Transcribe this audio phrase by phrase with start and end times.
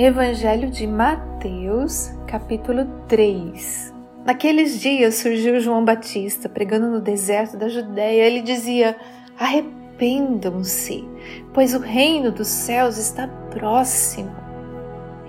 [0.00, 3.92] Evangelho de Mateus, capítulo 3.
[4.24, 8.22] Naqueles dias surgiu João Batista pregando no deserto da Judéia.
[8.22, 8.96] Ele dizia:
[9.36, 11.04] Arrependam-se,
[11.52, 14.30] pois o reino dos céus está próximo.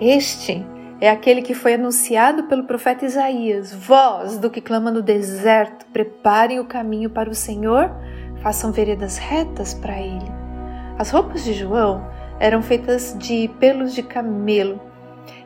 [0.00, 0.64] Este
[1.00, 6.60] é aquele que foi anunciado pelo profeta Isaías: Voz do que clama no deserto, preparem
[6.60, 7.90] o caminho para o Senhor,
[8.40, 10.30] façam veredas retas para ele.
[10.96, 14.80] As roupas de João eram feitas de pelos de camelo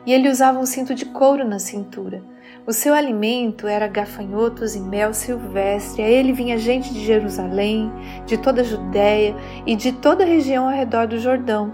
[0.05, 2.23] e ele usava um cinto de couro na cintura.
[2.65, 6.01] O seu alimento era gafanhotos e mel silvestre.
[6.01, 7.91] A ele vinha gente de Jerusalém,
[8.25, 9.35] de toda a Judéia
[9.65, 11.73] e de toda a região ao redor do Jordão.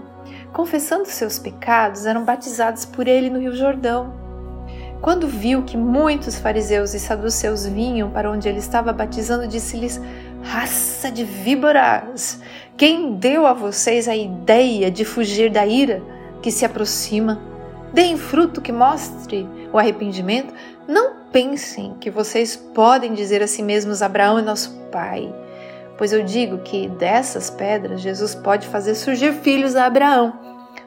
[0.52, 4.20] Confessando seus pecados, eram batizados por ele no Rio Jordão.
[5.00, 10.00] Quando viu que muitos fariseus e saduceus vinham para onde ele estava batizando, disse-lhes:
[10.42, 12.40] Raça de víboras!
[12.76, 16.02] Quem deu a vocês a ideia de fugir da ira
[16.42, 17.40] que se aproxima?
[17.92, 20.52] Deem fruto que mostre o arrependimento.
[20.88, 25.32] Não pensem que vocês podem dizer a si mesmos: Abraão é nosso pai.
[25.96, 30.32] Pois eu digo que dessas pedras Jesus pode fazer surgir filhos a Abraão.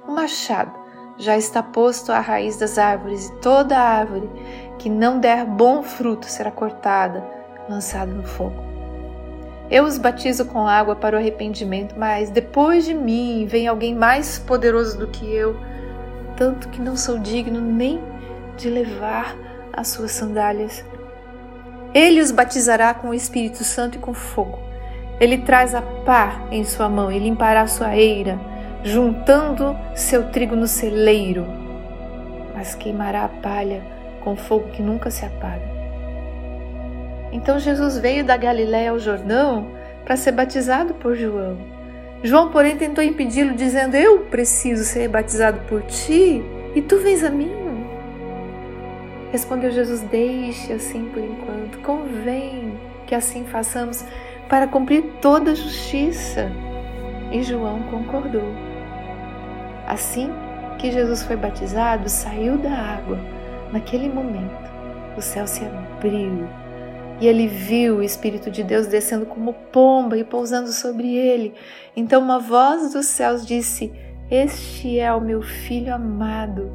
[0.05, 0.73] O machado
[1.17, 4.29] já está posto à raiz das árvores, e toda árvore
[4.77, 7.23] que não der bom fruto será cortada,
[7.69, 8.74] lançada no fogo.
[9.69, 14.37] Eu os batizo com água para o arrependimento, mas depois de mim vem alguém mais
[14.37, 15.59] poderoso do que eu,
[16.37, 17.99] tanto que não sou digno nem
[18.57, 19.35] de levar
[19.73, 20.85] as suas sandálias.
[21.93, 24.59] Ele os batizará com o Espírito Santo e com fogo.
[25.19, 28.39] Ele traz a pá em sua mão e limpará sua eira,
[28.83, 31.47] juntando seu trigo no celeiro,
[32.53, 33.81] mas queimará a palha
[34.23, 35.74] com fogo que nunca se apaga.
[37.35, 39.67] Então Jesus veio da Galiléia ao Jordão
[40.05, 41.57] para ser batizado por João.
[42.23, 46.41] João, porém, tentou impedi-lo, dizendo: Eu preciso ser batizado por ti
[46.73, 47.51] e tu vens a mim.
[49.33, 54.05] Respondeu Jesus: Deixe assim por enquanto, convém que assim façamos
[54.47, 56.49] para cumprir toda a justiça.
[57.33, 58.49] E João concordou.
[59.85, 60.31] Assim
[60.77, 63.19] que Jesus foi batizado, saiu da água.
[63.73, 64.71] Naquele momento,
[65.17, 66.47] o céu se abriu
[67.19, 71.53] e ele viu o Espírito de Deus descendo como pomba e pousando sobre ele.
[71.95, 73.91] Então uma voz dos céus disse:
[74.29, 76.71] Este é o meu filho amado,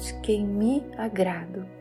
[0.00, 1.77] de quem me agrado.